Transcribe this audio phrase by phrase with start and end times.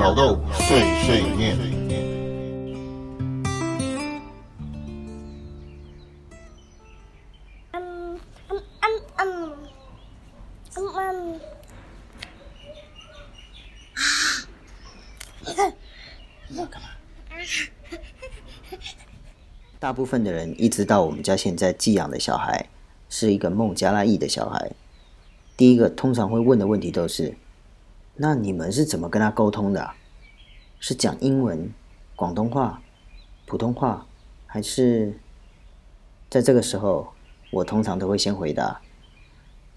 [0.00, 1.54] 老豆碎碎念。
[7.72, 8.18] 嗯
[8.48, 9.58] 嗯嗯嗯
[10.74, 11.40] 嗯嗯。
[19.78, 22.66] 大部分的人一直到我们家现在寄养的小孩
[23.10, 24.72] 是一个孟加拉裔的小孩，
[25.58, 27.34] 第一个通常会问的问题都是：
[28.22, 29.92] 那你们是怎么跟他沟通的？
[30.78, 31.72] 是讲英文、
[32.14, 32.82] 广东话、
[33.46, 34.06] 普通话，
[34.46, 35.18] 还是？
[36.28, 37.14] 在这个时候，
[37.50, 38.82] 我通常都会先回答：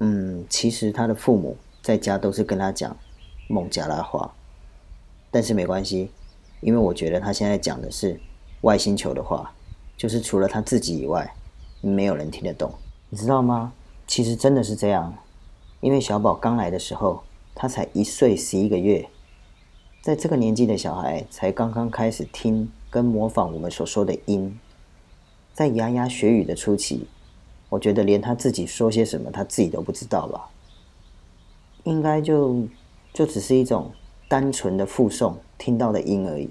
[0.00, 2.96] 嗯，其实他的父母在家都是跟他讲
[3.46, 4.32] 孟加拉话，
[5.30, 6.10] 但是没关系，
[6.62, 8.18] 因为我觉得他现在讲的是
[8.62, 9.52] 外星球的话。
[9.98, 11.34] 就是除了他自己以外，
[11.82, 12.72] 没有人听得懂，
[13.10, 13.74] 你知道吗？
[14.06, 15.14] 其实真的是这样，
[15.80, 17.22] 因为小宝刚来的时候，
[17.60, 19.06] 他才一岁十一个月，
[20.00, 24.58] 在这个年纪的小孩才刚刚开始听跟模仿我们所说的音，
[25.52, 27.06] 在牙牙学语的初期，
[27.68, 30.48] 我觉得连他自己说些什么，他自己都不知道吧？
[31.84, 32.66] 应该就
[33.12, 33.92] 就只是一种
[34.26, 36.48] 单纯的复诵听到的音而已。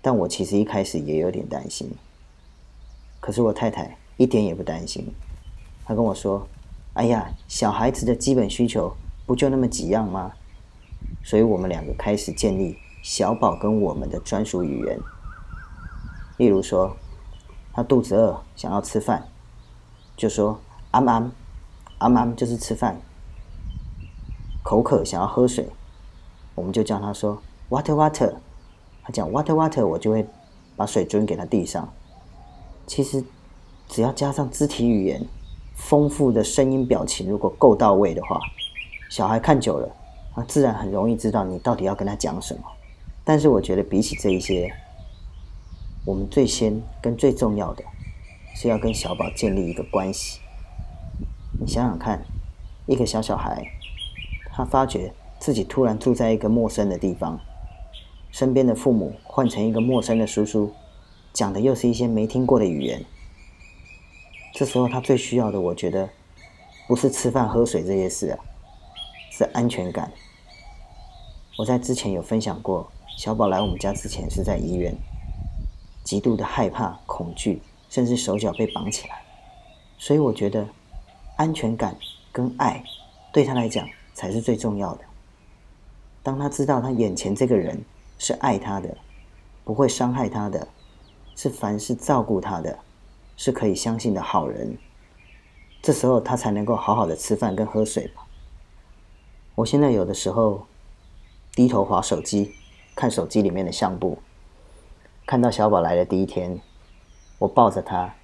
[0.00, 1.90] 但我其实一开始也有点担心。
[3.20, 5.12] 可是我太太一点也不担心，
[5.84, 6.48] 她跟我说
[6.96, 8.96] ：“哎呀，小孩子的基本需求
[9.28, 10.32] 不就那么几样吗？”
[11.22, 14.98] 所以，我们两个开始建立小宝跟我们的专属语言。
[16.38, 16.96] 例如说，
[17.72, 19.28] 他肚子饿想要吃饭，
[20.16, 20.58] 就说
[20.92, 21.30] “阿妈，
[21.98, 23.00] 阿妈”，就是吃饭。
[24.64, 25.68] 口渴想要喝水，
[26.54, 28.34] 我们就叫他说 “water water”。
[29.02, 30.26] 他讲 “water water”，我就会
[30.76, 31.88] 把水樽给他递上。
[32.86, 33.22] 其实，
[33.88, 35.26] 只要加上肢体语言、
[35.74, 38.40] 丰富的声音表情，如果够到位的话，
[39.08, 39.88] 小孩看久了，
[40.34, 42.62] 他自然很容易知道你到底要跟他讲什么。
[43.24, 44.72] 但是，我觉得比起这一些，
[46.04, 47.82] 我们最先跟最重要的，
[48.54, 50.40] 是要跟小宝建立一个关系。
[51.60, 52.22] 你想想看，
[52.86, 53.62] 一个小小孩，
[54.52, 57.40] 他发觉自己突然住在一个陌生的地方，
[58.30, 60.72] 身边的父母换成一个陌生的叔叔。
[61.34, 63.04] 讲的又是一些没听过的语言，
[64.54, 66.08] 这时候他最需要的，我觉得
[66.88, 68.38] 不是吃饭喝水这些事啊，
[69.38, 70.10] 是安全感。
[71.56, 74.92] 我在之前有分享过，小宝来我们家之前是在医院，
[76.02, 79.22] 极度的害怕、恐惧，甚至手脚被绑起来。
[79.96, 80.66] 所以我觉得
[81.36, 81.96] 安全感
[82.32, 82.82] 跟爱
[83.32, 85.04] 对他来讲才是最重要的。
[86.20, 87.80] 当他知道他眼前这个人
[88.18, 88.96] 是爱他的，
[89.62, 90.66] 不会伤害他的。
[91.36, 92.76] 是凡事照顾他的，
[93.36, 94.76] 是可以相信的好人。
[95.80, 98.26] 这时候他才能够好好的吃饭跟喝水吧。
[99.58, 100.64] 我现在有的时候
[101.52, 102.52] 低头划手机，
[102.94, 104.16] 看手机里面的相簿，
[105.26, 106.60] 看到小宝来的第一天，
[107.40, 108.14] 我抱着他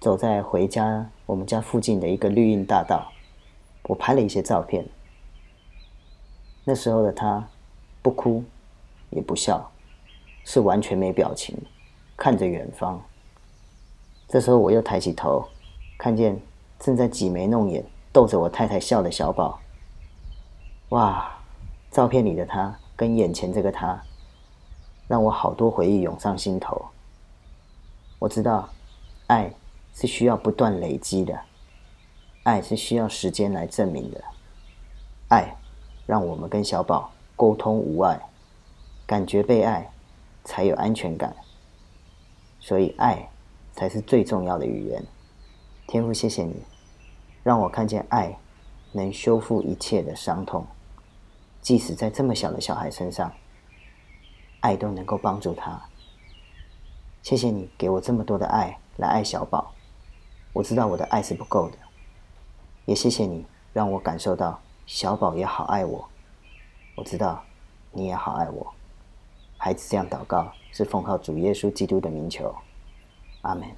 [0.00, 3.12] 走在回家我们家附近的一个绿荫大道，
[3.84, 4.84] 我拍了一些照片。
[6.64, 7.48] 那时候的他
[8.02, 8.42] 不哭
[9.10, 9.70] 也不笑，
[10.44, 11.56] 是完全没表情。
[12.16, 13.00] 看着远方，
[14.26, 15.48] 这时候我又抬起头，
[15.96, 16.36] 看见
[16.80, 19.60] 正在挤眉弄眼逗着我太太笑的小宝。
[20.90, 21.38] 哇，
[21.90, 24.02] 照片里的他跟眼前这个他，
[25.06, 26.82] 让我好多回忆涌上心头。
[28.18, 28.70] 我知道，
[29.26, 29.52] 爱
[29.92, 31.38] 是需要不断累积的，
[32.42, 34.24] 爱是需要时间来证明的。
[35.28, 35.54] 爱
[36.06, 38.18] 让我们跟小宝沟通无碍，
[39.06, 39.92] 感觉被爱，
[40.42, 41.36] 才有安全感。
[42.60, 43.28] 所以，爱
[43.72, 45.04] 才是最重要的语言。
[45.86, 46.62] 天父，谢谢你，
[47.42, 48.38] 让我看见爱
[48.92, 50.66] 能修复一切的伤痛，
[51.60, 53.32] 即使在这么小的小孩身上，
[54.60, 55.80] 爱都能够帮助他。
[57.22, 59.74] 谢谢你给我这么多的爱来爱小宝，
[60.52, 61.76] 我知道我的爱是不够的，
[62.86, 66.08] 也谢谢你让我感受到小宝也好爱我，
[66.96, 67.44] 我知道
[67.92, 68.72] 你也好爱我。
[69.58, 72.54] 孩子这样祷告，是奉靠主耶稣基督的名求，
[73.42, 73.68] 阿门。